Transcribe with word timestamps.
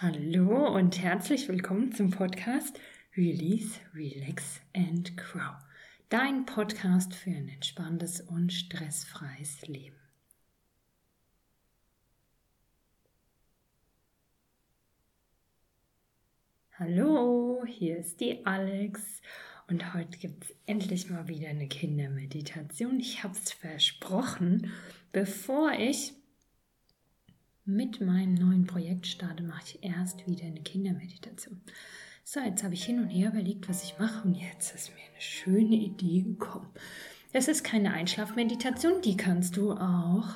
Hallo 0.00 0.74
und 0.74 1.00
herzlich 1.00 1.48
willkommen 1.48 1.92
zum 1.92 2.10
Podcast 2.10 2.80
Release, 3.16 3.78
Relax 3.94 4.60
and 4.74 5.16
Grow. 5.16 5.54
Dein 6.08 6.46
Podcast 6.46 7.14
für 7.14 7.30
ein 7.30 7.48
entspanntes 7.48 8.20
und 8.20 8.52
stressfreies 8.52 9.68
Leben. 9.68 9.94
Hallo, 16.72 17.64
hier 17.64 17.98
ist 17.98 18.20
die 18.20 18.44
Alex 18.44 19.22
und 19.68 19.94
heute 19.94 20.18
gibt 20.18 20.42
es 20.42 20.56
endlich 20.66 21.08
mal 21.08 21.28
wieder 21.28 21.50
eine 21.50 21.68
Kindermeditation. 21.68 22.98
Ich 22.98 23.22
habe 23.22 23.34
es 23.34 23.52
versprochen, 23.52 24.72
bevor 25.12 25.70
ich 25.70 26.14
mit 27.64 28.00
meinem 28.00 28.34
neuen 28.34 28.66
Projekt 28.66 29.06
starte, 29.06 29.42
mache 29.42 29.62
ich 29.64 29.84
erst 29.84 30.26
wieder 30.26 30.44
eine 30.44 30.60
Kindermeditation. 30.60 31.60
So, 32.22 32.40
jetzt 32.40 32.62
habe 32.62 32.74
ich 32.74 32.84
hin 32.84 33.00
und 33.00 33.08
her 33.08 33.30
überlegt, 33.30 33.68
was 33.68 33.84
ich 33.84 33.98
mache 33.98 34.26
und 34.26 34.34
jetzt 34.34 34.74
ist 34.74 34.90
mir 34.90 35.00
eine 35.00 35.20
schöne 35.20 35.76
Idee 35.76 36.22
gekommen. 36.22 36.68
Es 37.32 37.48
ist 37.48 37.64
keine 37.64 37.92
Einschlafmeditation, 37.92 39.02
die 39.02 39.16
kannst 39.16 39.56
du 39.56 39.72
auch 39.72 40.28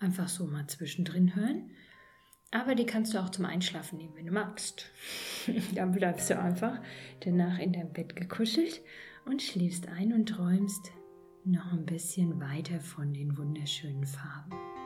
einfach 0.00 0.28
so 0.28 0.46
mal 0.46 0.66
zwischendrin 0.66 1.34
hören. 1.34 1.70
Aber 2.50 2.74
die 2.74 2.86
kannst 2.86 3.12
du 3.12 3.18
auch 3.18 3.28
zum 3.28 3.44
Einschlafen 3.44 3.98
nehmen, 3.98 4.14
wenn 4.16 4.26
du 4.26 4.32
magst. 4.32 4.86
Dann 5.74 5.92
bleibst 5.92 6.30
du 6.30 6.38
einfach 6.38 6.80
danach 7.20 7.58
in 7.58 7.74
deinem 7.74 7.92
Bett 7.92 8.16
gekuschelt 8.16 8.80
und 9.26 9.42
schläfst 9.42 9.86
ein 9.88 10.14
und 10.14 10.30
träumst 10.30 10.92
noch 11.44 11.72
ein 11.72 11.84
bisschen 11.84 12.40
weiter 12.40 12.80
von 12.80 13.12
den 13.12 13.36
wunderschönen 13.36 14.06
Farben. 14.06 14.77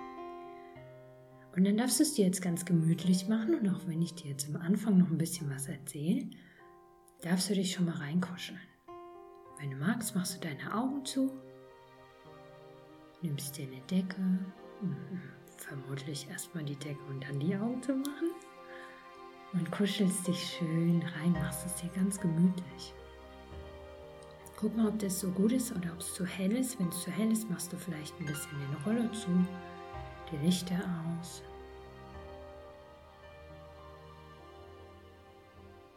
Und 1.55 1.65
dann 1.65 1.77
darfst 1.77 1.99
du 1.99 2.03
es 2.03 2.15
dir 2.15 2.25
jetzt 2.25 2.41
ganz 2.41 2.65
gemütlich 2.65 3.29
machen 3.29 3.55
und 3.55 3.69
auch 3.69 3.87
wenn 3.87 4.01
ich 4.01 4.15
dir 4.15 4.31
jetzt 4.31 4.49
am 4.49 4.61
Anfang 4.61 4.97
noch 4.97 5.11
ein 5.11 5.19
bisschen 5.19 5.51
was 5.51 5.69
erzähle, 5.69 6.31
darfst 7.21 7.51
du 7.51 7.55
dich 7.55 7.73
schon 7.73 7.85
mal 7.85 7.97
reinkuscheln. 7.97 8.59
Wenn 9.61 9.71
du 9.71 9.77
magst, 9.77 10.15
machst 10.15 10.37
du 10.37 10.49
deine 10.49 10.75
Augen 10.75 11.05
zu, 11.05 11.31
nimmst 13.21 13.57
dir 13.59 13.67
eine 13.67 13.83
Decke, 13.83 14.21
mhm, 14.21 15.21
vermutlich 15.59 16.27
erstmal 16.31 16.65
die 16.65 16.77
Decke 16.77 17.03
und 17.11 17.23
dann 17.23 17.39
die 17.39 17.55
Augen 17.55 17.83
zu 17.83 17.95
machen 17.95 18.31
und 19.53 19.71
kuschelst 19.71 20.27
dich 20.27 20.57
schön 20.59 21.03
rein, 21.03 21.33
machst 21.33 21.67
es 21.67 21.75
dir 21.77 21.91
ganz 21.95 22.19
gemütlich. 22.19 22.95
Guck 24.57 24.77
mal, 24.77 24.89
ob 24.89 24.99
das 24.99 25.21
so 25.21 25.31
gut 25.31 25.53
ist 25.53 25.73
oder 25.73 25.93
ob 25.93 26.01
es 26.01 26.15
zu 26.15 26.25
hell 26.25 26.53
ist. 26.53 26.79
Wenn 26.79 26.89
es 26.89 27.03
zu 27.03 27.11
hell 27.11 27.31
ist, 27.31 27.51
machst 27.51 27.73
du 27.73 27.77
vielleicht 27.77 28.19
ein 28.21 28.27
bisschen 28.27 28.59
den 28.59 28.83
Roller 28.85 29.13
zu 29.13 29.29
die 30.33 30.45
Lichter 30.45 30.77
aus. 31.21 31.43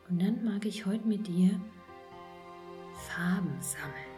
Und 0.09 0.21
dann 0.21 0.43
mag 0.43 0.65
ich 0.65 0.85
heute 0.85 1.07
mit 1.07 1.25
dir 1.25 1.59
Farben 2.93 3.55
sammeln. 3.59 4.15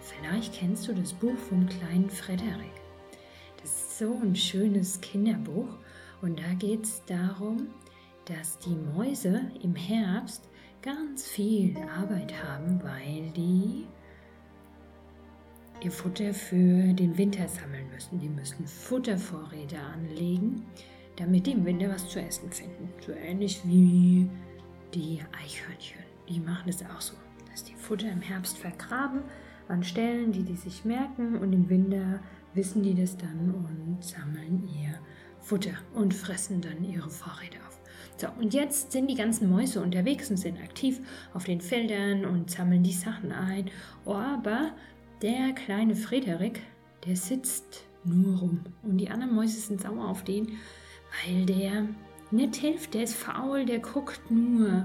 Vielleicht 0.00 0.54
kennst 0.54 0.88
du 0.88 0.94
das 0.94 1.12
Buch 1.12 1.36
vom 1.48 1.66
kleinen 1.66 2.10
Frederik. 2.10 2.80
Das 3.60 3.70
ist 3.70 3.98
so 3.98 4.18
ein 4.22 4.34
schönes 4.34 5.00
Kinderbuch 5.00 5.68
und 6.22 6.38
da 6.38 6.54
geht 6.54 6.84
es 6.84 7.04
darum, 7.04 7.68
dass 8.24 8.58
die 8.58 8.74
Mäuse 8.74 9.42
im 9.62 9.76
Herbst 9.76 10.48
ganz 10.80 11.28
viel 11.28 11.76
Arbeit 11.96 12.32
haben, 12.42 12.82
weil 12.82 13.30
die 13.36 13.61
ihr 15.84 15.90
Futter 15.90 16.32
für 16.32 16.92
den 16.92 17.16
Winter 17.18 17.46
sammeln 17.48 17.88
müssen. 17.92 18.18
Die 18.18 18.28
müssen 18.28 18.66
Futtervorräte 18.66 19.78
anlegen, 19.78 20.64
damit 21.16 21.46
die 21.46 21.52
im 21.52 21.64
Winter 21.64 21.88
was 21.88 22.08
zu 22.08 22.20
essen 22.20 22.50
finden. 22.50 22.88
So 23.04 23.12
ähnlich 23.12 23.60
wie 23.64 24.28
die 24.94 25.20
Eichhörnchen. 25.32 26.02
Die 26.28 26.40
machen 26.40 26.68
es 26.68 26.82
auch 26.82 27.00
so, 27.00 27.14
dass 27.50 27.64
die 27.64 27.74
Futter 27.74 28.10
im 28.10 28.20
Herbst 28.20 28.58
vergraben 28.58 29.22
an 29.68 29.82
Stellen, 29.82 30.32
die 30.32 30.42
die 30.42 30.56
sich 30.56 30.84
merken 30.84 31.36
und 31.36 31.52
im 31.52 31.68
Winter 31.68 32.20
wissen 32.54 32.82
die 32.82 32.94
das 32.94 33.16
dann 33.16 33.54
und 33.54 34.04
sammeln 34.04 34.68
ihr 34.68 34.98
Futter 35.40 35.74
und 35.94 36.14
fressen 36.14 36.60
dann 36.60 36.84
ihre 36.84 37.10
Vorräte 37.10 37.58
auf. 37.66 37.80
So, 38.16 38.28
und 38.38 38.54
jetzt 38.54 38.92
sind 38.92 39.08
die 39.08 39.14
ganzen 39.14 39.50
Mäuse 39.50 39.82
unterwegs 39.82 40.30
und 40.30 40.36
sind 40.36 40.60
aktiv 40.62 41.00
auf 41.34 41.44
den 41.44 41.60
Feldern 41.60 42.24
und 42.24 42.50
sammeln 42.50 42.82
die 42.82 42.92
Sachen 42.92 43.32
ein. 43.32 43.70
Oh, 44.04 44.14
aber 44.14 44.72
der 45.22 45.52
kleine 45.52 45.94
Frederik, 45.94 46.60
der 47.06 47.16
sitzt 47.16 47.84
nur 48.04 48.38
rum. 48.40 48.60
Und 48.82 48.98
die 48.98 49.08
anderen 49.08 49.34
Mäuse 49.34 49.60
sind 49.60 49.80
sauer 49.80 50.08
auf 50.08 50.24
den, 50.24 50.58
weil 51.24 51.46
der 51.46 51.86
nicht 52.30 52.56
hilft. 52.56 52.94
Der 52.94 53.04
ist 53.04 53.14
faul, 53.14 53.64
der 53.64 53.78
guckt 53.78 54.30
nur. 54.30 54.84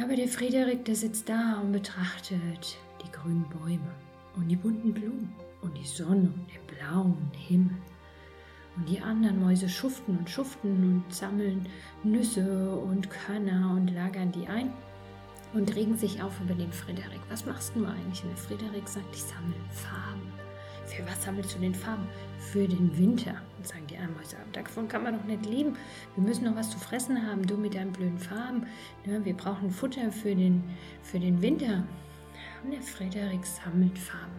Aber 0.00 0.14
der 0.14 0.28
Frederik, 0.28 0.84
der 0.84 0.94
sitzt 0.94 1.28
da 1.28 1.60
und 1.60 1.72
betrachtet 1.72 2.78
die 3.04 3.10
grünen 3.10 3.46
Bäume 3.48 3.90
und 4.36 4.48
die 4.48 4.56
bunten 4.56 4.94
Blumen 4.94 5.32
und 5.60 5.76
die 5.76 5.86
Sonne 5.86 6.32
und 6.32 6.46
den 6.48 6.76
blauen 6.76 7.30
Himmel. 7.32 7.76
Und 8.76 8.88
die 8.88 9.00
anderen 9.00 9.40
Mäuse 9.40 9.68
schuften 9.68 10.16
und 10.16 10.30
schuften 10.30 11.02
und 11.04 11.12
sammeln 11.12 11.66
Nüsse 12.04 12.70
und 12.70 13.10
Körner 13.10 13.72
und 13.76 13.88
lagern 13.88 14.30
die 14.30 14.46
ein 14.46 14.72
und 15.54 15.74
regen 15.74 15.96
sich 15.96 16.22
auf 16.22 16.40
über 16.40 16.54
den 16.54 16.72
Frederik. 16.72 17.20
Was 17.28 17.46
machst 17.46 17.74
du 17.74 17.84
eigentlich? 17.84 18.22
Und 18.22 18.30
der 18.30 18.36
Frederik 18.36 18.88
sagt, 18.88 19.14
ich 19.14 19.22
sammle 19.22 19.54
Farben. 19.70 20.32
Für 20.86 21.06
was 21.06 21.22
sammelst 21.22 21.54
du 21.54 21.58
denn 21.58 21.74
Farben? 21.74 22.06
Für 22.38 22.66
den 22.66 22.96
Winter. 22.96 23.34
Und 23.56 23.66
sagen 23.66 23.86
die 23.88 23.96
Ameise, 23.96 24.36
davon 24.52 24.88
kann 24.88 25.02
man 25.02 25.18
doch 25.18 25.24
nicht 25.24 25.44
leben. 25.44 25.76
Wir 26.14 26.24
müssen 26.24 26.44
noch 26.44 26.56
was 26.56 26.70
zu 26.70 26.78
fressen 26.78 27.26
haben, 27.26 27.46
du 27.46 27.56
mit 27.56 27.74
deinen 27.74 27.92
blöden 27.92 28.18
Farben. 28.18 28.66
Ja, 29.04 29.22
wir 29.24 29.34
brauchen 29.34 29.70
Futter 29.70 30.10
für 30.10 30.34
den, 30.34 30.64
für 31.02 31.18
den 31.18 31.42
Winter. 31.42 31.84
Und 32.64 32.72
der 32.72 32.82
Frederik 32.82 33.44
sammelt 33.44 33.98
Farben. 33.98 34.32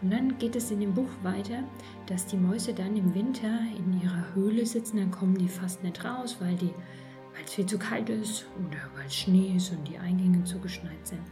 Und 0.00 0.12
dann 0.12 0.38
geht 0.38 0.54
es 0.54 0.70
in 0.70 0.80
dem 0.80 0.94
Buch 0.94 1.10
weiter, 1.22 1.64
dass 2.06 2.26
die 2.26 2.36
Mäuse 2.36 2.72
dann 2.72 2.96
im 2.96 3.14
Winter 3.14 3.60
in 3.76 4.00
ihrer 4.00 4.34
Höhle 4.34 4.64
sitzen. 4.64 4.98
Dann 4.98 5.10
kommen 5.10 5.36
die 5.36 5.48
fast 5.48 5.82
nicht 5.82 6.04
raus, 6.04 6.36
weil 6.40 6.54
die 6.56 6.72
weil 7.38 7.44
es 7.44 7.54
viel 7.54 7.66
zu 7.66 7.78
kalt 7.78 8.08
ist 8.08 8.46
oder 8.66 8.78
weil 8.96 9.08
Schnee 9.08 9.54
ist 9.56 9.70
und 9.70 9.86
die 9.86 9.98
Eingänge 9.98 10.42
zugeschneit 10.42 11.06
sind. 11.06 11.22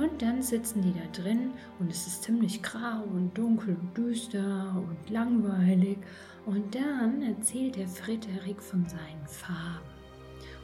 Und 0.00 0.22
dann 0.22 0.40
sitzen 0.40 0.82
die 0.82 0.92
da 0.92 1.22
drin 1.22 1.50
und 1.80 1.90
es 1.90 2.06
ist 2.06 2.22
ziemlich 2.22 2.62
grau 2.62 3.02
und 3.12 3.36
dunkel 3.36 3.74
und 3.74 3.96
düster 3.98 4.72
und 4.76 5.10
langweilig. 5.10 5.98
Und 6.46 6.72
dann 6.72 7.22
erzählt 7.22 7.76
der 7.76 7.88
Frederik 7.88 8.62
von 8.62 8.86
seinen 8.88 9.26
Farben 9.26 9.90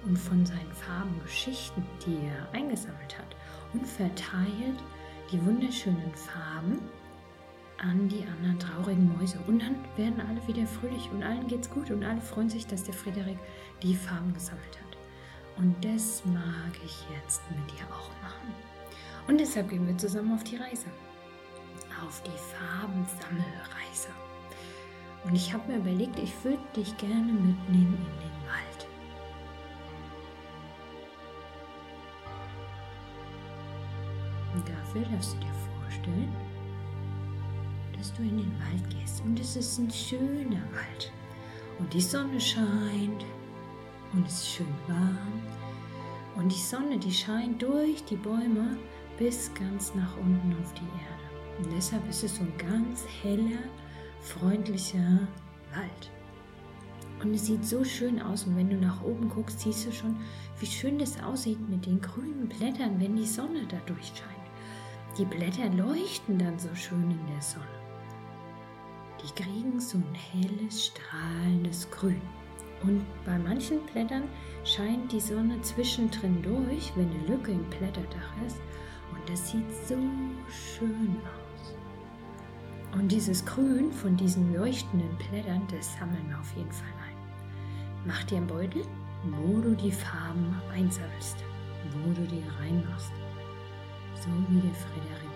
und 0.05 0.17
von 0.17 0.47
seinen 0.47 0.73
Farbengeschichten, 0.73 1.85
die 2.07 2.19
er 2.25 2.49
eingesammelt 2.53 3.19
hat 3.19 3.37
und 3.73 3.85
verteilt 3.85 4.79
die 5.33 5.45
wunderschönen 5.45 6.15
Farben 6.15 6.79
an 7.79 8.09
die 8.09 8.25
anderen 8.25 8.59
traurigen 8.59 9.17
Mäuse. 9.17 9.39
Und 9.47 9.63
dann 9.63 9.77
werden 9.97 10.21
alle 10.21 10.47
wieder 10.47 10.67
fröhlich 10.67 11.11
und 11.13 11.23
allen 11.23 11.47
geht's 11.47 11.71
gut 11.71 11.91
und 11.91 12.05
alle 12.05 12.21
freuen 12.21 12.49
sich, 12.49 12.67
dass 12.67 12.85
der 12.85 12.95
Frederik 12.95 13.39
die 13.83 13.95
Farben 13.95 14.33
gesammelt 14.33 14.79
hat. 14.81 14.97
Und 15.59 15.75
das 15.85 16.23
mag 16.27 16.73
ich 16.85 17.05
jetzt 17.15 17.43
mit 17.51 17.71
dir 17.71 17.85
auch 17.87 18.11
machen. 18.23 18.53
Und 19.27 19.41
deshalb 19.41 19.71
gehen 19.71 19.87
wir 19.87 19.97
zusammen 19.97 20.35
auf 20.35 20.45
die 20.45 20.57
Reise. 20.57 20.87
Auf 22.05 22.23
die 22.23 22.31
Farbensammelreise. 22.31 24.09
Und 25.25 25.35
ich 25.35 25.53
habe 25.53 25.73
mir 25.73 25.79
überlegt, 25.79 26.19
ich 26.19 26.33
würde 26.45 26.63
dich 26.77 26.97
gerne 26.99 27.33
mitnehmen 27.33 27.99
in 27.99 28.21
den 28.21 28.37
Wald. 28.47 28.87
Und 34.55 34.69
dafür 34.69 35.03
darfst 35.11 35.35
du 35.35 35.41
dir 35.41 35.55
vorstellen, 35.81 36.33
du 38.17 38.23
in 38.23 38.39
den 38.39 38.53
Wald 38.61 38.91
gehst. 38.91 39.23
Und 39.25 39.39
es 39.39 39.57
ist 39.57 39.79
ein 39.79 39.91
schöner 39.91 40.63
Wald. 40.73 41.13
Und 41.79 41.93
die 41.93 42.01
Sonne 42.01 42.41
scheint 42.41 43.25
und 44.13 44.27
es 44.27 44.35
ist 44.35 44.49
schön 44.49 44.75
warm. 44.87 45.43
Und 46.37 46.51
die 46.51 46.61
Sonne, 46.61 46.99
die 46.99 47.13
scheint 47.13 47.63
durch 47.63 48.05
die 48.05 48.17
Bäume 48.17 48.77
bis 49.19 49.53
ganz 49.55 49.95
nach 49.95 50.17
unten 50.19 50.55
auf 50.61 50.73
die 50.75 50.81
Erde. 50.81 51.63
Und 51.65 51.73
deshalb 51.73 52.09
ist 52.09 52.23
es 52.23 52.37
so 52.37 52.43
ein 52.43 52.53
ganz 52.59 53.05
heller, 53.23 53.63
freundlicher 54.21 55.27
Wald. 55.75 56.11
Und 57.23 57.35
es 57.35 57.47
sieht 57.47 57.65
so 57.65 57.83
schön 57.83 58.21
aus. 58.21 58.45
Und 58.45 58.57
wenn 58.57 58.69
du 58.69 58.77
nach 58.77 59.03
oben 59.03 59.29
guckst, 59.29 59.61
siehst 59.61 59.87
du 59.87 59.93
schon, 59.93 60.17
wie 60.61 60.67
schön 60.67 60.99
das 60.99 61.23
aussieht 61.23 61.67
mit 61.69 61.87
den 61.87 62.01
grünen 62.01 62.49
Blättern, 62.49 63.01
wenn 63.01 63.17
die 63.17 63.27
Sonne 63.27 63.67
da 63.69 63.79
durchscheint. 63.87 64.31
Die 65.19 65.25
Blätter 65.25 65.71
leuchten 65.71 66.39
dann 66.39 66.59
so 66.59 66.75
schön 66.75 67.11
in 67.11 67.27
der 67.33 67.41
Sonne. 67.41 67.76
Die 69.27 69.43
kriegen 69.43 69.81
so 69.81 69.99
ein 69.99 70.15
helles, 70.15 70.87
strahlendes 70.87 71.91
Grün. 71.91 72.21
Und 72.83 73.05
bei 73.25 73.37
manchen 73.39 73.81
Blättern 73.87 74.25
scheint 74.65 75.11
die 75.11 75.21
Sonne 75.21 75.61
zwischendrin 75.63 76.43
durch, 76.43 76.93
wenn 76.95 77.11
eine 77.11 77.27
Lücke 77.27 77.53
im 77.53 77.65
Blätterdach 77.65 78.35
ist. 78.47 78.61
Und 79.11 79.29
das 79.29 79.51
sieht 79.51 79.69
so 79.89 79.97
schön 80.49 81.17
aus. 81.25 81.75
Und 82.93 83.11
dieses 83.11 83.45
Grün 83.45 83.91
von 83.93 84.17
diesen 84.17 84.55
leuchtenden 84.55 85.17
Blättern, 85.17 85.67
das 85.71 85.95
sammeln 85.99 86.29
wir 86.29 86.39
auf 86.39 86.57
jeden 86.57 86.73
Fall 86.73 86.89
ein. 87.09 87.17
Mach 88.07 88.23
dir 88.25 88.37
einen 88.37 88.47
Beutel, 88.47 88.83
wo 89.25 89.61
du 89.61 89.75
die 89.75 89.93
Farben 89.93 90.55
einsammelst, 90.73 91.37
wo 91.91 92.13
du 92.13 92.27
die 92.29 92.45
reinmachst. 92.61 93.13
So 94.15 94.29
wie 94.49 94.61
der 94.61 94.75
Frederik 94.75 95.36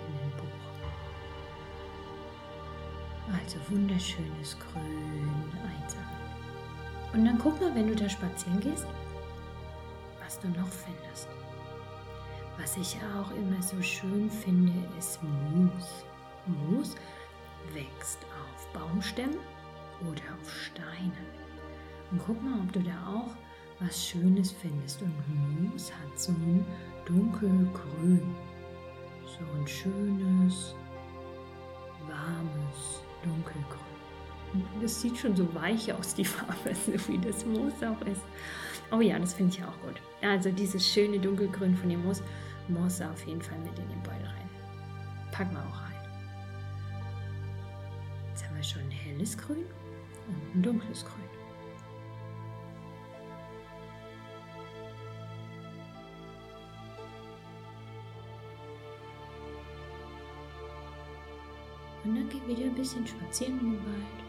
Also 3.32 3.58
wunderschönes 3.68 4.56
Grün 4.58 5.28
einsammeln. 5.62 6.20
Und 7.12 7.24
dann 7.24 7.38
guck 7.38 7.60
mal, 7.60 7.74
wenn 7.74 7.88
du 7.88 7.96
da 7.96 8.08
spazieren 8.08 8.60
gehst, 8.60 8.86
was 10.22 10.38
du 10.40 10.48
noch 10.48 10.68
findest. 10.68 11.28
Was 12.58 12.76
ich 12.76 12.96
auch 13.16 13.30
immer 13.32 13.62
so 13.62 13.80
schön 13.82 14.30
finde, 14.30 14.72
ist 14.98 15.20
Moos. 15.22 16.04
Moos 16.46 16.94
wächst 17.72 18.18
auf 18.24 18.72
Baumstämmen 18.72 19.38
oder 20.02 20.22
auf 20.40 20.50
Steinen. 20.50 21.12
Und 22.10 22.20
guck 22.24 22.42
mal, 22.42 22.58
ob 22.60 22.72
du 22.72 22.80
da 22.80 22.92
auch 23.08 23.34
was 23.80 24.04
Schönes 24.04 24.52
findest. 24.52 25.02
Und 25.02 25.72
Moos 25.72 25.92
hat 25.92 26.18
so 26.18 26.32
ein 26.32 26.64
dunkelgrün. 27.06 28.34
So 29.24 29.44
ein 29.58 29.66
schönes, 29.66 30.74
warmes, 32.06 33.02
dunkelgrün. 33.22 33.80
Das 34.80 35.00
sieht 35.00 35.16
schon 35.16 35.36
so 35.36 35.52
weich 35.54 35.92
aus, 35.92 36.14
die 36.14 36.24
Farbe, 36.24 36.74
so 36.74 36.92
wie 37.08 37.18
das 37.18 37.44
Moos 37.46 37.74
auch 37.82 38.00
ist. 38.06 38.22
Oh 38.90 39.00
ja, 39.00 39.18
das 39.18 39.34
finde 39.34 39.54
ich 39.54 39.62
auch 39.62 39.80
gut. 39.82 40.00
Also 40.22 40.50
dieses 40.50 40.86
schöne 40.86 41.18
dunkelgrün 41.18 41.76
von 41.76 41.88
dem 41.88 42.02
Moos 42.04 42.22
muss 42.68 43.00
auf 43.00 43.24
jeden 43.26 43.42
Fall 43.42 43.58
mit 43.58 43.78
in 43.78 43.88
den 43.88 44.02
Beutel 44.02 44.26
rein. 44.26 44.50
Packen 45.32 45.52
wir 45.52 45.60
auch 45.60 45.82
rein. 45.82 45.90
Jetzt 48.30 48.44
haben 48.44 48.56
wir 48.56 48.62
schon 48.62 48.82
ein 48.82 48.90
helles 48.90 49.36
Grün 49.38 49.64
und 50.28 50.54
ein 50.54 50.62
dunkles 50.62 51.04
Grün. 51.04 51.39
Und 62.10 62.16
dann 62.16 62.28
geh 62.28 62.44
wieder 62.44 62.64
ein 62.64 62.74
bisschen 62.74 63.06
spazieren 63.06 63.60
im 63.60 63.74
Wald. 63.74 64.20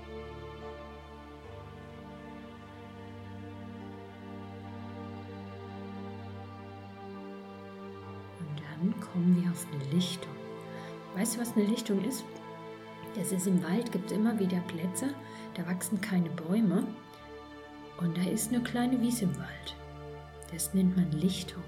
Und 8.40 8.62
dann 8.62 9.02
kommen 9.02 9.42
wir 9.42 9.50
auf 9.50 9.66
eine 9.74 9.96
Lichtung. 9.96 10.32
Weißt 11.16 11.36
du, 11.36 11.42
was 11.42 11.58
eine 11.58 11.66
Lichtung 11.66 12.04
ist? 12.06 12.24
Das 13.16 13.32
ist 13.32 13.48
im 13.48 13.64
Wald, 13.64 13.92
gibt 13.92 14.12
es 14.12 14.16
immer 14.16 14.38
wieder 14.38 14.60
Plätze, 14.68 15.16
da 15.56 15.66
wachsen 15.66 16.00
keine 16.00 16.30
Bäume 16.30 16.84
und 17.98 18.16
da 18.16 18.22
ist 18.30 18.54
eine 18.54 18.62
kleine 18.62 19.02
Wiese 19.02 19.24
im 19.24 19.36
Wald. 19.38 19.76
Das 20.52 20.76
nennt 20.76 20.96
man 20.96 21.12
Lichtung. 21.14 21.64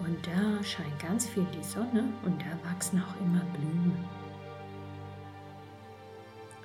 Und 0.00 0.18
da 0.26 0.62
scheint 0.62 0.98
ganz 1.00 1.26
viel 1.26 1.46
die 1.58 1.64
Sonne 1.64 2.12
und 2.26 2.42
da 2.42 2.70
wachsen 2.70 3.02
auch 3.02 3.20
immer 3.22 3.42
Blumen. 3.54 4.19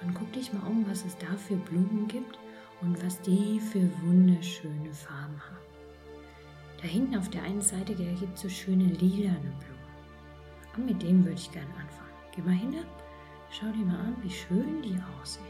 Und 0.06 0.14
guck 0.14 0.32
dich 0.34 0.54
mal 0.54 0.66
um, 0.68 0.86
was 0.88 1.04
es 1.06 1.18
da 1.18 1.36
für 1.36 1.56
Blumen 1.56 2.08
gibt 2.08 2.38
und 2.82 3.04
was 3.04 3.20
die 3.22 3.60
für 3.60 3.90
wunderschöne 4.04 4.94
Farben 4.94 5.42
haben. 5.42 5.66
Da 6.82 6.88
hinten 6.88 7.18
auf 7.18 7.30
der 7.30 7.44
einen 7.44 7.62
Seite 7.62 7.96
gibt 7.96 8.36
es 8.36 8.42
so 8.42 8.50
schöne 8.50 8.84
lilane 8.84 9.40
Blumen. 9.40 9.76
Und 10.76 10.86
mit 10.86 11.02
dem 11.02 11.24
würde 11.24 11.36
ich 11.40 11.52
gerne 11.52 11.74
anfangen. 11.74 12.12
Geh 12.36 12.42
mal 12.42 12.52
hin, 12.52 12.76
schau 13.50 13.68
dir 13.68 13.86
mal 13.86 14.00
an, 14.00 14.16
wie 14.22 14.30
schön 14.30 14.82
die 14.82 15.00
aussehen. 15.22 15.46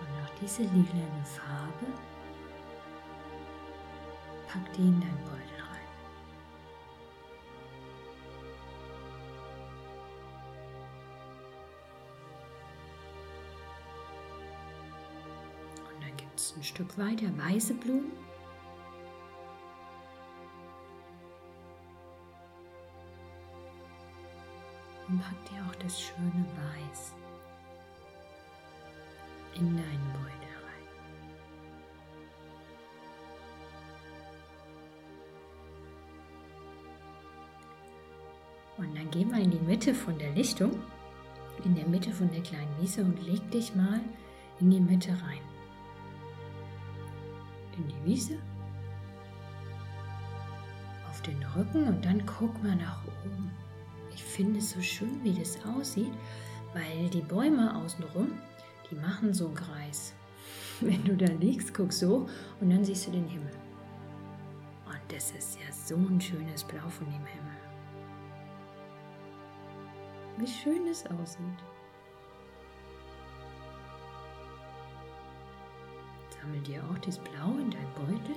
Und 0.00 0.08
auch 0.22 0.34
diese 0.40 0.62
lilane 0.62 1.24
Farbe, 1.24 1.86
pack 4.48 4.72
die 4.74 4.82
in 4.82 5.00
dein 5.00 5.24
Beutel 5.24 5.61
ein 16.62 16.64
Stück 16.64 16.96
weiter 16.96 17.26
weiße 17.36 17.74
Blumen. 17.74 18.12
Und 25.08 25.20
pack 25.20 25.44
dir 25.46 25.60
auch 25.68 25.74
das 25.82 26.00
schöne 26.00 26.46
Weiß 26.56 27.14
in 29.56 29.76
deinen 29.76 30.12
Beutel 30.12 30.52
rein. 30.62 30.86
Und 38.78 38.96
dann 38.96 39.10
geh 39.10 39.24
mal 39.24 39.42
in 39.42 39.50
die 39.50 39.58
Mitte 39.58 39.92
von 39.92 40.16
der 40.16 40.30
Lichtung, 40.30 40.70
in 41.64 41.74
der 41.74 41.88
Mitte 41.88 42.12
von 42.12 42.30
der 42.30 42.42
kleinen 42.42 42.80
Wiese 42.80 43.02
und 43.02 43.20
leg 43.26 43.50
dich 43.50 43.74
mal 43.74 44.00
in 44.60 44.70
die 44.70 44.80
Mitte 44.80 45.10
rein. 45.10 45.51
In 47.76 47.88
die 47.88 48.04
Wiese, 48.04 48.38
auf 51.08 51.22
den 51.22 51.42
Rücken 51.56 51.88
und 51.88 52.04
dann 52.04 52.24
guck 52.26 52.62
mal 52.62 52.76
nach 52.76 53.02
oben. 53.24 53.50
Ich 54.14 54.22
finde 54.22 54.58
es 54.58 54.70
so 54.70 54.80
schön, 54.80 55.22
wie 55.22 55.32
das 55.32 55.58
aussieht, 55.64 56.12
weil 56.74 57.08
die 57.10 57.20
Bäume 57.20 57.74
außenrum, 57.76 58.32
die 58.90 58.94
machen 58.96 59.32
so 59.32 59.46
einen 59.46 59.54
Kreis. 59.54 60.14
Wenn 60.80 61.04
du 61.04 61.16
da 61.16 61.32
liegst, 61.32 61.74
guck 61.74 61.92
so 61.92 62.28
und 62.60 62.70
dann 62.70 62.84
siehst 62.84 63.06
du 63.06 63.12
den 63.12 63.28
Himmel. 63.28 63.52
Und 64.86 65.00
das 65.08 65.30
ist 65.32 65.58
ja 65.60 65.72
so 65.72 65.96
ein 65.96 66.20
schönes 66.20 66.64
Blau 66.64 66.88
von 66.88 67.06
dem 67.06 67.26
Himmel. 67.26 67.62
Wie 70.38 70.46
schön 70.46 70.86
es 70.88 71.04
aussieht. 71.06 71.71
Sammel 76.42 76.60
dir 76.62 76.82
auch 76.90 76.98
das 76.98 77.18
Blau 77.18 77.56
in 77.58 77.70
dein 77.70 77.86
Beutel. 77.94 78.36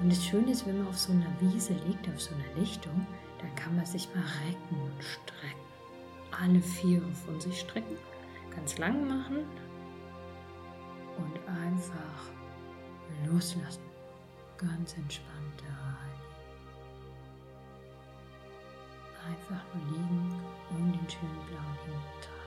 Und 0.00 0.10
das 0.10 0.24
Schöne 0.24 0.50
ist, 0.50 0.66
wenn 0.66 0.78
man 0.78 0.88
auf 0.88 0.98
so 0.98 1.12
einer 1.12 1.32
Wiese 1.40 1.74
liegt, 1.86 2.08
auf 2.08 2.20
so 2.20 2.34
einer 2.34 2.60
Lichtung, 2.60 3.06
dann 3.40 3.54
kann 3.54 3.76
man 3.76 3.86
sich 3.86 4.08
mal 4.14 4.24
recken 4.46 4.80
und 4.80 5.02
strecken. 5.02 5.58
Alle 6.30 6.60
Viere 6.60 7.08
von 7.26 7.40
sich 7.40 7.60
strecken, 7.60 7.96
ganz 8.54 8.78
lang 8.78 9.06
machen 9.08 9.44
und 11.16 11.38
einfach 11.48 12.30
loslassen. 13.26 13.82
Ganz 14.56 14.96
entspannt 14.96 15.62
da. 15.62 15.98
Einfach 19.28 19.64
nur 19.74 19.84
liegen 19.92 20.40
um 20.70 20.92
den 20.92 21.10
schönen 21.10 21.46
blauen 21.46 21.78
Himmel 21.84 22.37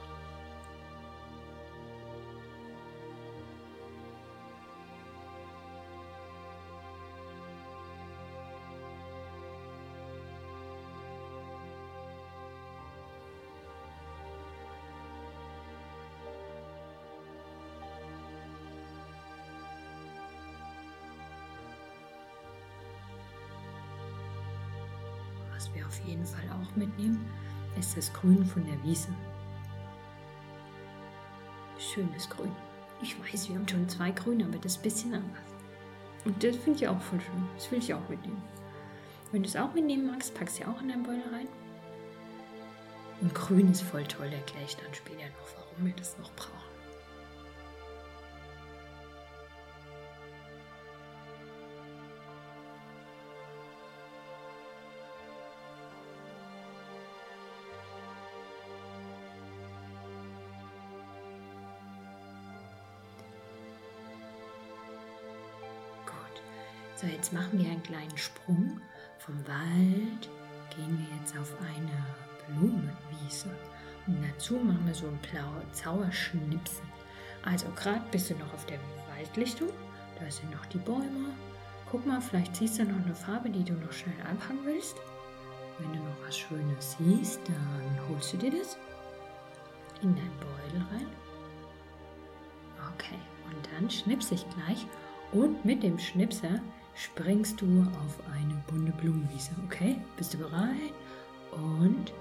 Was 25.61 25.71
wir 25.75 25.85
auf 25.85 25.99
jeden 26.07 26.25
Fall 26.25 26.49
auch 26.49 26.75
mitnehmen, 26.75 27.23
ist 27.77 27.95
das 27.95 28.11
Grün 28.11 28.43
von 28.43 28.65
der 28.65 28.83
Wiese. 28.83 29.09
Schönes 31.77 32.27
Grün. 32.27 32.51
Ich 32.99 33.15
weiß, 33.19 33.47
wir 33.47 33.57
haben 33.57 33.67
schon 33.67 33.87
zwei 33.87 34.09
Grüne, 34.09 34.45
aber 34.45 34.57
das 34.57 34.71
ist 34.71 34.79
ein 34.79 34.81
bisschen 34.81 35.13
anders. 35.13 35.53
Und 36.25 36.43
das 36.43 36.55
finde 36.55 36.79
ich 36.79 36.87
auch 36.87 36.99
voll 36.99 37.19
schön. 37.19 37.47
Das 37.55 37.71
will 37.71 37.77
ich 37.77 37.93
auch 37.93 38.09
mitnehmen. 38.09 38.41
Wenn 39.31 39.43
du 39.43 39.49
es 39.49 39.55
auch 39.55 39.71
mitnehmen 39.75 40.07
magst, 40.07 40.33
packst 40.33 40.57
du 40.57 40.63
ja 40.63 40.71
auch 40.71 40.81
in 40.81 40.89
deinen 40.89 41.03
Beutel 41.03 41.31
rein. 41.31 41.47
Und 43.21 43.35
Grün 43.35 43.69
ist 43.69 43.83
voll 43.83 44.05
toll, 44.05 44.33
erkläre 44.33 44.65
ich 44.65 44.77
dann 44.77 44.91
später 44.95 45.27
noch, 45.27 45.57
warum 45.57 45.85
wir 45.85 45.93
das 45.93 46.17
noch 46.17 46.31
brauchen. 46.31 46.70
So 67.01 67.07
jetzt 67.07 67.33
machen 67.33 67.57
wir 67.57 67.65
einen 67.65 67.83
kleinen 67.83 68.17
Sprung. 68.17 68.79
Vom 69.17 69.35
Wald 69.47 70.29
gehen 70.75 70.97
wir 70.99 71.17
jetzt 71.19 71.35
auf 71.37 71.53
eine 71.59 72.05
Blumenwiese. 72.47 73.49
Und 74.05 74.23
dazu 74.23 74.55
machen 74.55 74.85
wir 74.85 74.93
so 74.93 75.07
ein 75.07 75.19
blauer 75.31 75.63
Zauberschnipsen. 75.73 76.85
Also 77.43 77.67
gerade 77.75 78.03
bist 78.11 78.29
du 78.29 78.35
noch 78.35 78.53
auf 78.53 78.65
der 78.67 78.79
Waldlichtung, 79.15 79.69
da 80.19 80.29
sind 80.29 80.51
noch 80.51 80.65
die 80.67 80.77
Bäume. 80.77 81.33
Guck 81.89 82.05
mal, 82.05 82.21
vielleicht 82.21 82.55
siehst 82.55 82.79
du 82.79 82.83
noch 82.83 83.03
eine 83.03 83.15
Farbe, 83.15 83.49
die 83.49 83.63
du 83.63 83.73
noch 83.73 83.91
schnell 83.91 84.21
anpacken 84.29 84.59
willst. 84.63 84.95
Wenn 85.79 85.91
du 85.93 85.99
noch 85.99 86.27
was 86.27 86.37
Schönes 86.37 86.97
siehst, 86.97 87.39
dann 87.47 88.07
holst 88.09 88.33
du 88.33 88.37
dir 88.37 88.51
das 88.51 88.77
in 90.03 90.15
dein 90.15 90.31
Beutel 90.39 90.85
rein. 90.91 91.07
Okay, 92.93 93.19
und 93.45 93.67
dann 93.73 93.89
schnips 93.89 94.31
ich 94.31 94.45
gleich 94.51 94.85
und 95.31 95.65
mit 95.65 95.81
dem 95.81 95.97
Schnipser 95.97 96.59
springst 96.95 97.61
du 97.61 97.85
auf 98.03 98.19
eine 98.33 98.55
bunte 98.67 98.91
Blumenwiese. 98.93 99.51
Okay, 99.65 99.97
bist 100.17 100.33
du 100.33 100.39
bereit? 100.39 100.93
Und 101.51 102.13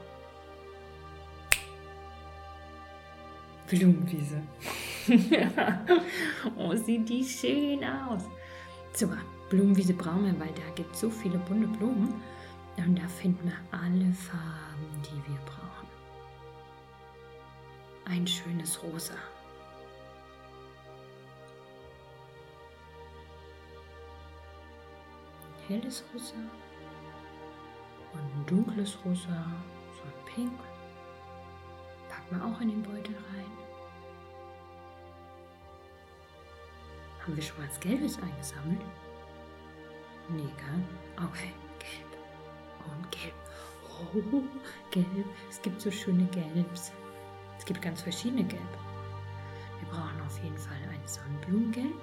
Blumenwiese. 3.69 4.43
oh, 6.57 6.75
sieht 6.75 7.09
die 7.09 7.25
schön 7.25 7.85
aus. 7.85 8.25
Super, 8.93 9.19
Blumenwiese 9.49 9.95
brauchen 9.95 10.27
wir, 10.27 10.41
weil 10.41 10.53
da 10.55 10.75
gibt 10.75 10.95
es 10.95 11.01
so 11.01 11.11
viele 11.11 11.39
bunte 11.39 11.69
Blumen. 11.69 12.15
Und 12.77 12.99
da 12.99 13.07
finden 13.09 13.45
wir 13.45 13.79
alle 13.79 14.13
Farben, 14.13 15.03
die 15.05 15.31
wir 15.31 15.39
brauchen. 15.45 15.89
Ein 18.07 18.27
schönes 18.27 18.83
Rosa. 18.83 19.15
Helles 25.71 26.05
Rosa. 26.13 26.35
Und 28.13 28.21
ein 28.21 28.47
dunkles 28.47 28.99
Rosa. 29.05 29.47
So 29.95 30.03
ein 30.03 30.25
Pink. 30.35 30.59
Packen 32.09 32.37
wir 32.37 32.45
auch 32.45 32.61
in 32.61 32.69
den 32.71 32.83
Beutel 32.83 33.15
rein. 33.15 33.53
Haben 37.23 37.37
wir 37.37 37.43
schon 37.43 37.65
was 37.65 37.79
Gelbes 37.79 38.19
eingesammelt? 38.21 38.81
Nee, 40.29 40.43
gell? 40.43 41.25
Okay, 41.29 41.53
gelb. 41.79 42.11
Und 42.87 43.11
gelb. 43.13 43.35
Oh, 44.03 44.43
gelb. 44.91 45.27
Es 45.49 45.61
gibt 45.63 45.81
so 45.81 45.91
schöne 45.91 46.25
Gelbs. 46.27 46.93
Es 47.59 47.65
gibt 47.65 47.83
ganz 47.83 48.03
verschiedene 48.03 48.45
Gelb. 48.45 48.79
Wir 49.79 49.89
brauchen 49.89 50.21
auf 50.27 50.43
jeden 50.43 50.59
Fall 50.59 50.79
ein 50.91 51.07
Sonnenblumengelb. 51.07 51.95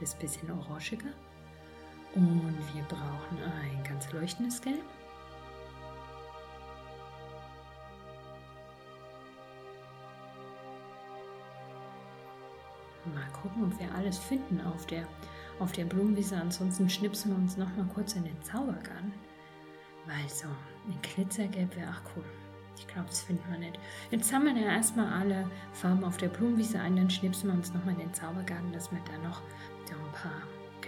Das 0.00 0.10
ist 0.10 0.14
ein 0.14 0.20
bisschen 0.20 0.50
orangiger. 0.50 1.12
Und 2.14 2.58
wir 2.74 2.82
brauchen 2.84 3.38
ein 3.42 3.82
ganz 3.84 4.12
leuchtendes 4.12 4.60
Gelb. 4.60 4.82
Mal 13.14 13.26
gucken, 13.32 13.64
ob 13.64 13.80
wir 13.80 13.92
alles 13.94 14.18
finden 14.18 14.60
auf 14.60 14.86
der, 14.86 15.06
auf 15.58 15.72
der 15.72 15.84
Blumenwiese. 15.84 16.36
Ansonsten 16.36 16.88
schnipsen 16.88 17.32
wir 17.32 17.38
uns 17.38 17.56
noch 17.56 17.74
mal 17.76 17.86
kurz 17.94 18.14
in 18.14 18.24
den 18.24 18.40
Zaubergarten. 18.42 19.12
Weil 20.06 20.28
so 20.28 20.48
ein 20.48 20.98
Glitzergelb 21.02 21.74
wäre 21.76 21.90
auch 21.90 22.16
cool. 22.16 22.24
Ich 22.76 22.86
glaube, 22.86 23.08
das 23.08 23.22
finden 23.22 23.44
wir 23.50 23.58
nicht. 23.58 23.78
Jetzt 24.10 24.32
haben 24.32 24.44
wir 24.44 24.56
erstmal 24.56 25.12
alle 25.12 25.48
Farben 25.72 26.04
auf 26.04 26.16
der 26.16 26.28
Blumenwiese 26.28 26.78
ein, 26.78 26.96
dann 26.96 27.10
schnipsen 27.10 27.48
wir 27.48 27.54
uns 27.54 27.72
nochmal 27.72 27.94
in 27.94 28.00
den 28.00 28.14
Zaubergarten, 28.14 28.72
dass 28.72 28.90
wir 28.90 28.98
da 29.04 29.28
noch 29.28 29.40
so 29.84 29.94
ein 29.94 30.12
paar 30.12 30.42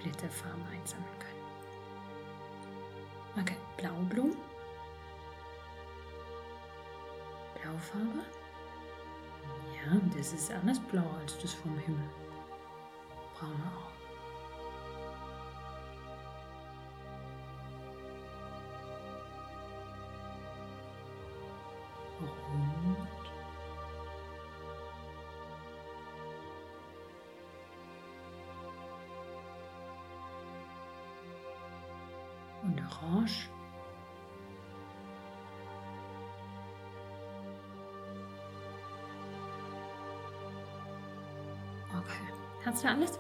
Glitterfarben 0.05 0.63
einsammeln 0.67 1.19
können. 1.19 1.43
Okay, 3.41 3.57
blaue 3.77 4.05
Blumen. 4.05 4.37
Blaue 7.61 7.79
Farbe. 7.79 8.25
Ja, 9.75 10.01
das 10.17 10.33
ist 10.33 10.53
anders 10.53 10.79
blau 10.91 11.09
als 11.21 11.39
das 11.39 11.55
vom 11.55 11.77
Himmel. 11.79 12.09
Braune 13.35 13.73
auch. 13.77 14.04
Orange. 33.15 33.49
Okay, 41.91 42.33
hast 42.65 42.85
du 42.85 42.89
alles? 42.89 43.19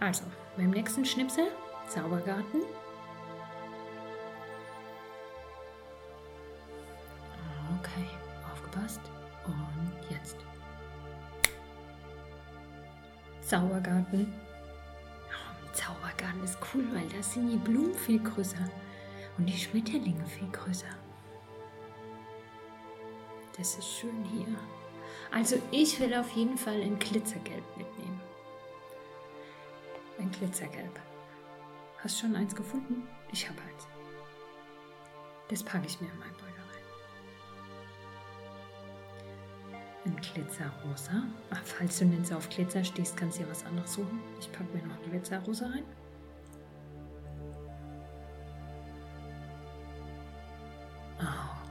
Also, 0.00 0.24
beim 0.56 0.70
nächsten 0.70 1.04
Schnipsel, 1.04 1.48
Zaubergarten. 1.88 2.62
Okay, 7.78 8.06
aufgepasst. 8.50 9.00
Und 9.44 10.10
jetzt. 10.10 10.36
Zaubergarten. 13.42 14.32
Oh, 15.28 15.72
Zaubergarten 15.72 16.44
ist 16.44 16.58
cool, 16.72 16.86
weil 16.92 17.08
da 17.08 17.22
sind 17.22 17.50
die 17.50 17.56
Blumen 17.56 17.94
viel 17.94 18.22
größer 18.22 18.68
und 19.38 19.46
die 19.46 19.56
Schmetterlinge 19.56 20.24
viel 20.26 20.48
größer. 20.48 20.86
Das 23.56 23.76
ist 23.78 23.88
schön 23.88 24.24
hier. 24.24 24.46
Also 25.30 25.56
ich 25.70 25.98
will 26.00 26.14
auf 26.14 26.30
jeden 26.32 26.56
Fall 26.58 26.80
ein 26.80 26.98
Glitzergelb 26.98 27.64
mitnehmen. 27.76 28.20
Ein 30.18 30.30
Glitzergelb. 30.30 31.00
Hast 31.98 32.18
schon 32.18 32.36
eins 32.36 32.54
gefunden? 32.54 33.06
Ich 33.32 33.48
habe 33.48 33.58
eins. 33.60 33.86
Das 35.48 35.62
packe 35.62 35.86
ich 35.86 36.00
mir 36.00 36.08
in 36.08 36.18
meinen 36.18 36.32
Beutel 36.32 36.46
rein. 36.72 36.82
Ein 40.06 40.16
Glitzerrosa. 40.16 41.24
Ach, 41.50 41.62
falls 41.64 41.98
du 41.98 42.04
nicht 42.06 42.26
so 42.26 42.36
auf 42.36 42.48
Glitzer 42.48 42.84
stehst, 42.84 43.16
kannst 43.16 43.38
du 43.38 43.44
dir 43.44 43.50
was 43.50 43.64
anderes 43.64 43.94
suchen. 43.94 44.20
Ich 44.40 44.50
packe 44.50 44.76
mir 44.76 44.82
noch 44.82 44.96
ein 45.02 45.10
Glitzerrosa 45.10 45.66
rein. 45.66 45.84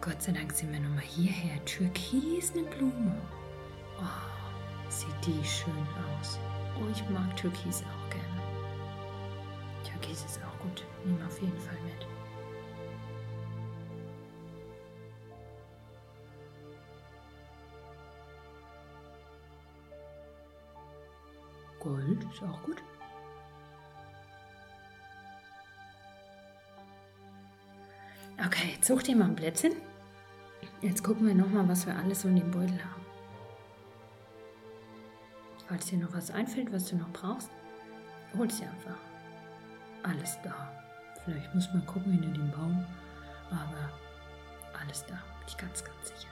Gott 0.02 0.20
sei 0.20 0.32
Dank 0.32 0.52
sind 0.52 0.72
wir 0.74 0.80
nochmal 0.80 1.04
hierher. 1.04 1.64
Türkis 1.66 2.54
eine 2.54 2.64
Blume. 2.64 3.16
Oh, 4.00 4.90
sieht 4.90 5.14
die 5.24 5.48
schön 5.48 5.88
aus. 6.18 6.40
Oh, 6.76 6.88
ich 6.92 7.08
mag 7.10 7.38
Türkis 7.38 7.84
auch 7.84 8.10
gerne. 8.10 8.42
Türkis 9.84 10.26
ist 10.26 10.40
auch 10.44 10.60
gut. 10.60 10.84
Nehmen 11.06 11.24
auf 11.24 11.40
jeden 11.40 11.56
Fall 11.60 11.78
mit. 11.84 12.08
Gold 21.80 22.24
ist 22.34 22.42
auch 22.42 22.64
gut. 22.64 22.82
Okay, 28.44 28.72
jetzt 28.76 28.88
such 28.88 29.04
dir 29.04 29.16
mal 29.16 29.26
ein 29.26 29.36
Plätzchen. 29.36 29.91
Jetzt 30.82 31.04
gucken 31.04 31.28
wir 31.28 31.36
nochmal, 31.36 31.68
was 31.68 31.86
wir 31.86 31.96
alles 31.96 32.22
so 32.22 32.28
in 32.28 32.38
dem 32.38 32.50
Beutel 32.50 32.80
haben. 32.84 33.06
Falls 35.68 35.86
dir 35.86 36.00
noch 36.00 36.12
was 36.14 36.32
einfällt, 36.32 36.74
was 36.74 36.90
du 36.90 36.96
noch 36.96 37.10
brauchst, 37.12 37.52
holst 38.36 38.60
dir 38.60 38.70
einfach. 38.70 38.98
Alles 40.02 40.40
da. 40.44 40.72
Vielleicht 41.24 41.54
muss 41.54 41.72
man 41.72 41.86
gucken 41.86 42.14
hinter 42.14 42.32
dem 42.32 42.50
Baum, 42.50 42.84
aber 43.52 43.92
alles 44.82 45.06
da, 45.06 45.14
bin 45.14 45.48
ich 45.48 45.58
ganz, 45.58 45.84
ganz 45.84 46.08
sicher. 46.08 46.30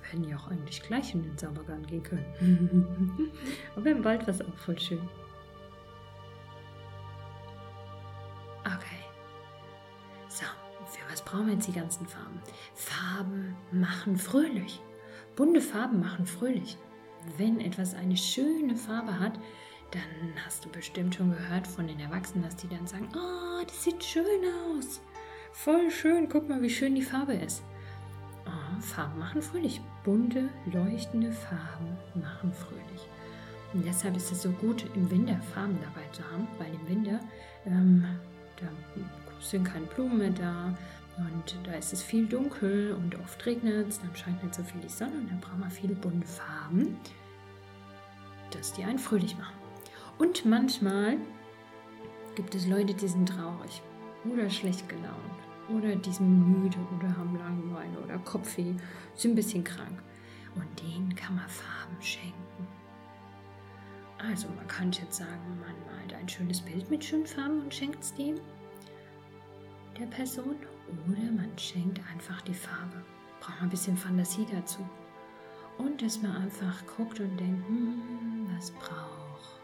Wir 0.00 0.10
hätten 0.10 0.28
ja 0.28 0.36
auch 0.36 0.50
eigentlich 0.50 0.82
gleich 0.82 1.14
in 1.14 1.22
den 1.22 1.38
Saubergarten 1.38 1.86
gehen 1.86 2.02
können. 2.02 3.30
aber 3.76 3.90
im 3.90 4.02
Wald 4.02 4.22
war 4.22 4.30
es 4.30 4.42
auch 4.42 4.56
voll 4.56 4.78
schön. 4.78 5.08
Brauchen 11.32 11.50
jetzt 11.50 11.66
die 11.66 11.72
ganzen 11.72 12.06
Farben? 12.06 12.40
Farben 12.74 13.56
machen 13.72 14.18
fröhlich. 14.18 14.80
Bunte 15.34 15.62
Farben 15.62 16.00
machen 16.00 16.26
fröhlich. 16.26 16.76
Wenn 17.38 17.60
etwas 17.60 17.94
eine 17.94 18.16
schöne 18.16 18.76
Farbe 18.76 19.18
hat, 19.18 19.38
dann 19.92 20.34
hast 20.44 20.64
du 20.64 20.68
bestimmt 20.68 21.14
schon 21.14 21.30
gehört 21.30 21.66
von 21.66 21.86
den 21.86 22.00
Erwachsenen, 22.00 22.44
dass 22.44 22.56
die 22.56 22.68
dann 22.68 22.86
sagen, 22.86 23.08
oh, 23.14 23.64
das 23.64 23.82
sieht 23.82 24.04
schön 24.04 24.24
aus. 24.76 25.00
Voll 25.52 25.90
schön, 25.90 26.28
guck 26.28 26.48
mal, 26.48 26.60
wie 26.60 26.70
schön 26.70 26.94
die 26.94 27.02
Farbe 27.02 27.34
ist. 27.34 27.62
Oh, 28.46 28.80
Farben 28.80 29.18
machen 29.18 29.40
fröhlich. 29.40 29.80
Bunte, 30.04 30.50
leuchtende 30.66 31.32
Farben 31.32 31.96
machen 32.14 32.52
fröhlich. 32.52 33.08
Und 33.72 33.86
deshalb 33.86 34.16
ist 34.16 34.32
es 34.32 34.42
so 34.42 34.50
gut, 34.50 34.84
im 34.94 35.10
Winter 35.10 35.40
Farben 35.54 35.78
dabei 35.80 36.06
zu 36.12 36.22
haben, 36.30 36.46
weil 36.58 36.74
im 36.74 36.88
Winter 36.88 37.20
ähm, 37.64 38.04
da 38.56 38.66
sind 39.40 39.64
keine 39.64 39.86
Blumen 39.86 40.18
mehr 40.18 40.30
da, 40.30 40.74
Und 41.18 41.56
da 41.64 41.72
ist 41.72 41.92
es 41.92 42.02
viel 42.02 42.26
dunkel 42.26 42.94
und 42.94 43.18
oft 43.20 43.44
regnet 43.44 43.88
es, 43.88 44.00
dann 44.00 44.14
scheint 44.16 44.42
nicht 44.42 44.54
so 44.54 44.62
viel 44.62 44.80
die 44.80 44.88
Sonne 44.88 45.12
und 45.12 45.30
dann 45.30 45.40
braucht 45.40 45.58
man 45.58 45.70
viele 45.70 45.94
bunte 45.94 46.26
Farben, 46.26 46.96
dass 48.50 48.72
die 48.72 48.84
einen 48.84 48.98
fröhlich 48.98 49.36
machen. 49.36 49.56
Und 50.18 50.44
manchmal 50.46 51.18
gibt 52.34 52.54
es 52.54 52.66
Leute, 52.66 52.94
die 52.94 53.08
sind 53.08 53.28
traurig 53.28 53.82
oder 54.24 54.48
schlecht 54.48 54.88
gelaunt 54.88 55.42
oder 55.68 55.94
die 55.96 56.12
sind 56.12 56.62
müde 56.62 56.78
oder 56.98 57.16
haben 57.16 57.36
Langeweile 57.38 57.98
oder 58.02 58.18
Kopfweh, 58.18 58.74
sind 59.14 59.32
ein 59.32 59.36
bisschen 59.36 59.64
krank. 59.64 60.02
Und 60.54 60.82
denen 60.82 61.14
kann 61.14 61.36
man 61.36 61.48
Farben 61.48 62.00
schenken. 62.00 62.68
Also 64.18 64.48
man 64.56 64.66
könnte 64.66 65.02
jetzt 65.02 65.16
sagen, 65.16 65.58
man 65.60 65.96
malt 65.96 66.12
ein 66.14 66.28
schönes 66.28 66.60
Bild 66.60 66.90
mit 66.90 67.04
schönen 67.04 67.26
Farben 67.26 67.62
und 67.62 67.74
schenkt 67.74 68.02
es 68.02 68.14
dem, 68.14 68.36
der 69.98 70.06
Person. 70.06 70.56
Oder 71.08 71.32
man 71.32 71.56
schenkt 71.58 72.00
einfach 72.10 72.40
die 72.42 72.54
Farbe. 72.54 73.02
Braucht 73.40 73.56
man 73.56 73.64
ein 73.64 73.70
bisschen 73.70 73.96
Fantasie 73.96 74.46
dazu. 74.50 74.86
Und 75.78 76.02
dass 76.02 76.20
man 76.22 76.36
einfach 76.36 76.84
guckt 76.96 77.20
und 77.20 77.36
denkt, 77.38 77.66
hm, 77.66 78.48
was 78.54 78.70
braucht 78.70 79.60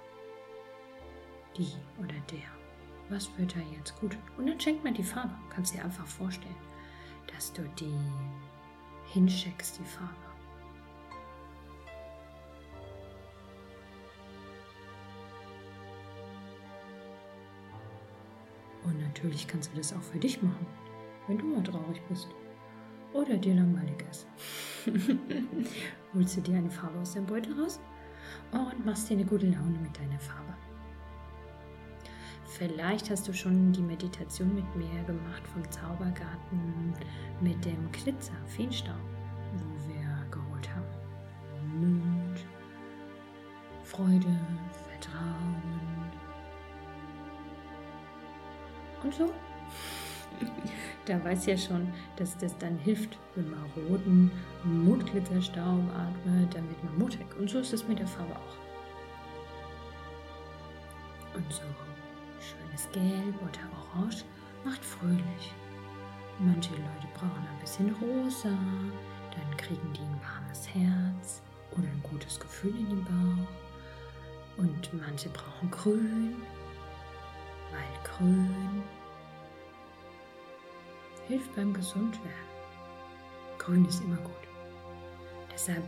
die 1.57 1.73
oder 1.99 2.15
der? 2.31 2.49
Was 3.11 3.31
wird 3.39 3.55
da 3.55 3.61
jetzt 3.77 3.99
gut? 4.01 4.17
Und 4.37 4.47
dann 4.47 4.61
schenkt 4.61 4.85
man 4.85 4.95
die 4.95 5.03
Farbe. 5.03 5.35
Kannst 5.51 5.75
dir 5.75 5.85
einfach 5.85 6.07
vorstellen, 6.07 6.57
dass 7.27 7.53
du 7.53 7.63
die 7.79 7.99
hinscheckst, 9.13 9.79
die 9.79 9.85
Farbe. 9.85 10.15
Und 18.85 19.01
natürlich 19.01 19.47
kannst 19.47 19.73
du 19.73 19.77
das 19.77 19.93
auch 19.93 20.03
für 20.03 20.19
dich 20.19 20.43
machen, 20.43 20.67
wenn 21.29 21.39
du 21.39 21.45
mal 21.45 21.63
traurig 21.63 22.03
bist 22.09 22.29
oder 23.13 23.37
dir 23.37 23.55
langweilig 23.55 24.05
ist. 24.11 24.27
Holst 26.15 26.37
du 26.37 26.41
dir 26.41 26.57
eine 26.57 26.71
Farbe 26.71 26.99
aus 26.99 27.13
dem 27.13 27.27
Beutel 27.27 27.61
raus 27.61 27.81
und 28.53 28.85
machst 28.85 29.09
dir 29.09 29.15
eine 29.15 29.25
gute 29.25 29.47
Laune 29.47 29.79
mit 29.79 29.97
deiner 29.97 30.19
Farbe. 30.19 30.55
Vielleicht 32.45 33.11
hast 33.11 33.29
du 33.29 33.33
schon 33.33 33.73
die 33.73 33.83
Meditation 33.83 34.55
mit 34.55 34.75
mir 34.75 35.03
gemacht 35.05 35.47
vom 35.47 35.71
Zaubergarten 35.71 36.95
mit 37.41 37.63
dem 37.65 37.93
Glitzer, 37.93 38.33
Feenstaub, 38.47 38.97
wo 39.59 39.93
wir 39.93 40.27
geholt 40.31 40.69
haben. 40.75 40.87
Mut, 41.79 42.41
Freude, 43.85 44.35
Vertrauen, 44.89 45.79
und 49.03 49.15
so. 49.15 49.31
Da 51.09 51.25
weiß 51.25 51.47
ja 51.47 51.57
schon, 51.57 51.91
dass 52.17 52.37
das 52.37 52.57
dann 52.59 52.77
hilft, 52.77 53.17
wenn 53.35 53.49
man 53.51 53.65
roten 53.77 54.31
Mutglitzerstaub 54.63 55.81
atmet, 55.97 56.55
damit 56.55 56.85
man 56.85 56.99
mutig. 56.99 57.27
Und 57.39 57.49
so 57.49 57.61
ist 57.61 57.73
es 57.73 57.89
mit 57.89 57.99
der 57.99 58.07
Farbe 58.07 58.37
auch. 58.37 58.59
Und 61.35 61.51
so 61.51 61.63
schönes 62.41 62.91
Gelb 62.93 63.35
oder 63.41 63.97
Orange 63.97 64.23
macht 64.67 64.85
fröhlich. 64.85 65.55
Manche 66.41 66.73
Leute 66.73 67.09
brauchen 67.15 67.47
ein 67.51 67.61
bisschen 67.61 67.95
rosa, 68.03 68.51
dann 68.51 69.57
kriegen 69.57 69.91
die 69.95 70.01
ein 70.01 70.21
warmes 70.21 70.69
Herz 70.69 71.41
oder 71.71 71.89
ein 71.89 72.03
gutes 72.03 72.39
Gefühl 72.39 72.77
in 72.77 72.89
den 72.91 73.05
Bauch. 73.05 73.49
Und 74.59 74.93
manche 74.93 75.31
brauchen 75.31 75.71
grün 75.71 76.37
weil 77.71 78.03
grün 78.05 78.83
hilft 81.29 81.55
beim 81.55 81.73
Gesundwerden. 81.75 82.33
Grün 83.59 83.85
ist 83.85 84.03
immer 84.03 84.17
gut. 84.17 84.33
Deshalb 85.53 85.85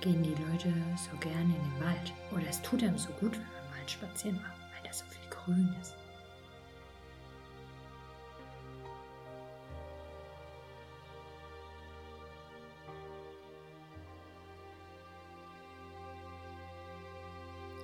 gehen 0.00 0.22
die 0.22 0.30
Leute 0.30 0.72
so 0.96 1.16
gerne 1.18 1.44
in 1.44 1.50
den 1.52 1.80
Wald. 1.80 2.12
Oder 2.30 2.48
es 2.48 2.60
tut 2.62 2.82
einem 2.82 2.98
so 2.98 3.10
gut, 3.12 3.32
wenn 3.32 3.40
man 3.40 3.70
im 3.70 3.78
Wald 3.78 3.90
spazieren 3.90 4.36
macht, 4.36 4.60
weil 4.74 4.82
da 4.84 4.92
so 4.92 5.04
viel 5.06 5.30
Grün 5.30 5.74
ist. 5.80 5.94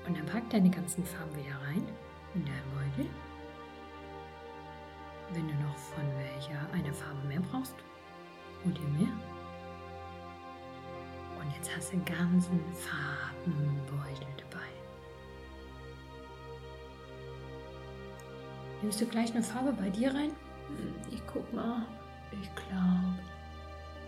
Und 0.06 0.18
dann 0.18 0.26
pack 0.26 0.50
deine 0.50 0.68
ganzen 0.68 1.04
Farben 1.04 1.34
wieder 1.36 1.56
rein 1.66 1.82
in 2.34 2.44
deinem 2.44 2.70
Beutel. 2.74 3.10
Wenn 5.32 5.48
du 5.48 5.54
noch 5.54 5.76
von 5.76 6.03
Farbe 6.94 7.28
mehr 7.28 7.40
brauchst, 7.50 7.74
hol 8.64 8.72
dir 8.72 8.88
mehr. 8.98 9.12
Und 11.40 11.54
jetzt 11.56 11.74
hast 11.76 11.92
du 11.92 11.96
einen 11.96 12.04
ganzen 12.04 12.60
Farbenbeutel 12.74 14.26
dabei. 14.36 14.64
Nimmst 18.80 19.00
du 19.00 19.06
gleich 19.06 19.34
eine 19.34 19.42
Farbe 19.42 19.72
bei 19.72 19.90
dir 19.90 20.14
rein? 20.14 20.32
Ich 21.10 21.22
guck 21.26 21.52
mal. 21.52 21.86
Ich 22.42 22.50
glaube, 22.54 23.18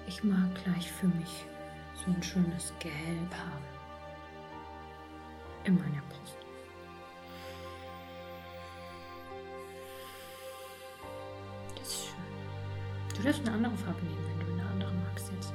ich 0.06 0.24
mag 0.24 0.54
gleich 0.64 0.90
für 0.90 1.06
mich 1.08 1.44
so 1.94 2.10
ein 2.10 2.22
schönes 2.22 2.72
Gelb 2.78 3.32
haben. 3.32 3.64
In 5.64 5.74
meiner 5.74 6.02
Brust. 6.08 6.45
Du 13.26 13.32
darfst 13.32 13.48
eine 13.48 13.56
andere 13.56 13.76
Farbe 13.78 14.06
nehmen, 14.06 14.38
wenn 14.38 14.46
du 14.46 14.52
eine 14.52 14.70
andere 14.70 14.92
magst 15.04 15.32
jetzt. 15.32 15.52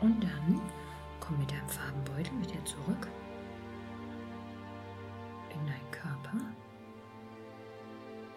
Und 0.00 0.22
dann 0.22 0.60
komm 1.18 1.40
mit 1.40 1.50
deinem 1.50 1.68
Farbenbeutel 1.68 2.40
wieder 2.40 2.64
zurück 2.64 3.08
in 5.50 5.66
deinen 5.66 5.90
Körper, 5.90 6.38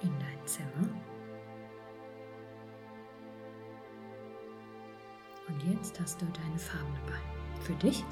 in 0.01 0.09
dein 0.17 0.47
Zimmer. 0.47 0.89
Jetzt 5.71 5.99
hast 5.99 6.21
du 6.21 6.25
deine 6.25 6.59
Farben 6.59 6.93
dabei. 7.05 7.19
Für 7.61 7.73
dich 7.73 8.03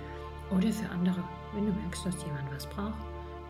oder 0.52 0.72
für 0.72 0.90
andere. 0.90 1.24
Wenn 1.54 1.66
du 1.66 1.72
merkst, 1.74 2.06
dass 2.06 2.24
jemand 2.24 2.52
was 2.54 2.68
braucht, 2.68 3.00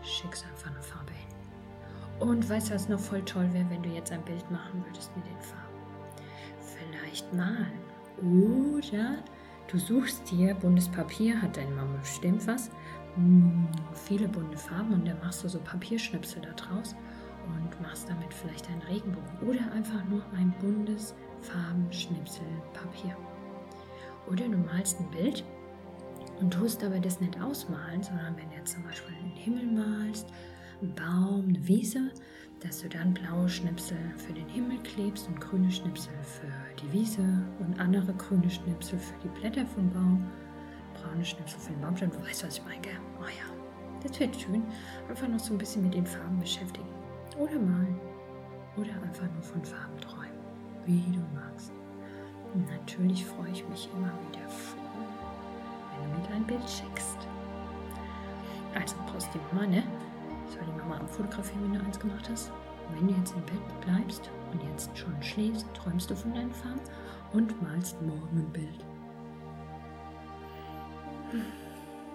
schickst 0.02 0.44
einfach 0.46 0.70
eine 0.70 0.82
Farbe 0.82 1.12
hin. 1.12 2.28
Und 2.28 2.48
weißt 2.48 2.70
du, 2.70 2.74
was 2.74 2.88
noch 2.88 2.98
voll 2.98 3.22
toll 3.22 3.48
wäre, 3.52 3.68
wenn 3.70 3.82
du 3.82 3.90
jetzt 3.90 4.10
ein 4.10 4.24
Bild 4.24 4.48
machen 4.50 4.84
würdest 4.84 5.14
mit 5.16 5.26
den 5.26 5.40
Farben? 5.40 5.68
Vielleicht 6.60 7.32
malen. 7.32 7.88
Oder 8.20 9.18
du 9.68 9.78
suchst 9.78 10.30
dir, 10.30 10.54
buntes 10.54 10.88
Papier, 10.88 11.40
hat 11.40 11.56
deine 11.56 11.70
Mama 11.70 11.98
bestimmt 12.00 12.46
was, 12.46 12.70
hm, 13.14 13.68
viele 13.94 14.28
bunte 14.28 14.56
Farben 14.56 14.94
und 14.94 15.06
dann 15.06 15.18
machst 15.20 15.44
du 15.44 15.48
so 15.48 15.60
Papierschnipsel 15.60 16.42
da 16.42 16.52
draus 16.52 16.96
und 17.46 17.80
machst 17.80 18.08
damit 18.08 18.32
vielleicht 18.32 18.68
einen 18.68 18.82
Regenbogen 18.82 19.48
oder 19.48 19.72
einfach 19.72 20.04
nur 20.08 20.22
ein 20.36 20.52
buntes 20.60 21.14
Farbenschnipsel 21.40 22.46
Papier. 22.72 23.16
Oder 24.30 24.48
du 24.48 24.58
malst 24.58 25.00
ein 25.00 25.10
Bild 25.10 25.44
und 26.40 26.52
tust 26.52 26.84
aber 26.84 26.98
das 27.00 27.20
nicht 27.20 27.40
ausmalen, 27.40 28.02
sondern 28.02 28.36
wenn 28.36 28.48
du 28.50 28.56
jetzt 28.56 28.72
zum 28.72 28.82
Beispiel 28.84 29.14
einen 29.16 29.36
Himmel 29.36 29.66
malst, 29.66 30.28
einen 30.80 30.94
Baum, 30.94 31.48
eine 31.48 31.66
Wiese, 31.66 32.10
dass 32.60 32.82
du 32.82 32.88
dann 32.88 33.14
blaue 33.14 33.48
Schnipsel 33.48 33.98
für 34.16 34.32
den 34.32 34.48
Himmel 34.48 34.78
klebst 34.82 35.28
und 35.28 35.40
grüne 35.40 35.70
Schnipsel 35.70 36.12
für 36.22 36.52
die 36.82 36.92
Wiese 36.92 37.22
und 37.60 37.78
andere 37.78 38.12
grüne 38.14 38.50
Schnipsel 38.50 38.98
für 38.98 39.14
die 39.22 39.40
Blätter 39.40 39.64
vom 39.66 39.90
Baum, 39.90 40.26
braune 40.94 41.24
Schnipsel 41.24 41.58
für 41.60 41.72
den 41.72 41.80
Baumstamm. 41.80 42.10
Du 42.10 42.22
weißt, 42.24 42.44
was 42.44 42.58
ich 42.58 42.64
meine, 42.64 42.80
gell? 42.80 42.98
Oh 43.20 43.24
ja, 43.24 43.54
das 44.02 44.18
wird 44.18 44.36
schön. 44.36 44.62
Einfach 45.08 45.28
noch 45.28 45.38
so 45.38 45.54
ein 45.54 45.58
bisschen 45.58 45.84
mit 45.84 45.94
den 45.94 46.06
Farben 46.06 46.38
beschäftigen. 46.38 46.88
Oder 47.38 47.58
malen. 47.58 47.98
Oder 48.76 48.90
einfach 49.02 49.30
nur 49.32 49.42
von 49.42 49.64
Farben 49.64 49.98
träumen. 50.00 50.38
Wie 50.84 51.12
du 51.12 51.20
magst. 51.34 51.72
Und 52.54 52.66
natürlich 52.70 53.26
freue 53.26 53.50
ich 53.50 53.66
mich 53.68 53.88
immer 53.94 54.12
wieder 54.28 54.48
voll, 54.48 54.80
wenn 56.00 56.10
du 56.10 56.18
mir 56.18 56.28
dein 56.28 56.44
Bild 56.44 56.68
schickst. 56.68 57.18
Also 58.74 58.96
brauchst 59.06 59.28
die 59.34 59.40
Mama, 59.54 59.66
ne? 59.66 59.82
Soll 60.48 60.64
die 60.64 60.78
Mama 60.78 60.96
abfotografieren, 60.96 61.64
wenn 61.64 61.78
du 61.78 61.84
eins 61.84 61.98
gemacht 61.98 62.28
hast? 62.30 62.50
Und 62.88 62.96
wenn 62.96 63.08
du 63.08 63.14
jetzt 63.14 63.34
im 63.34 63.42
Bett 63.42 63.80
bleibst 63.84 64.30
und 64.52 64.62
jetzt 64.62 64.96
schon 64.96 65.22
schläfst, 65.22 65.66
träumst 65.74 66.10
du 66.10 66.16
von 66.16 66.32
deinen 66.34 66.52
Farben 66.52 66.80
und 67.32 67.62
malst 67.62 68.00
morgen 68.02 68.38
ein 68.38 68.52
Bild. 68.52 68.84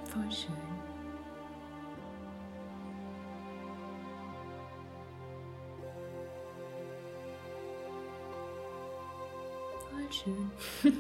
Voll 0.06 0.32
schön. 0.32 0.83
Schön. 10.14 10.52
wenn 10.84 10.94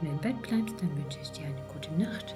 du 0.00 0.06
im 0.06 0.18
Bett 0.18 0.42
bleibst, 0.42 0.80
dann 0.80 0.96
wünsche 0.96 1.18
ich 1.22 1.30
dir 1.32 1.46
eine 1.46 1.62
gute 1.72 1.92
Nacht. 1.94 2.34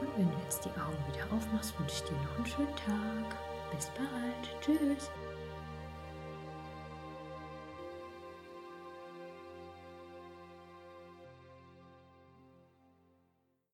Und 0.00 0.08
wenn 0.16 0.30
du 0.30 0.36
jetzt 0.44 0.64
die 0.64 0.70
Augen 0.70 0.98
wieder 1.12 1.24
aufmachst, 1.34 1.78
wünsche 1.78 1.96
ich 1.96 2.02
dir 2.02 2.16
noch 2.24 2.36
einen 2.36 2.46
schönen 2.46 2.76
Tag. 2.76 3.36
Bis 3.74 3.90
bald. 3.96 4.60
Tschüss. 4.60 5.10